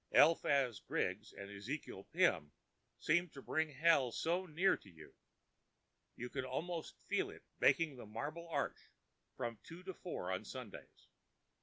[0.11, 2.53] Eliphaz Griggs and Ezekiel Pim
[2.97, 5.13] seemed to bring Hell so near to you.
[6.15, 8.89] You could almost feel it baking the Marble Arch
[9.37, 11.05] from two to four on Sundays.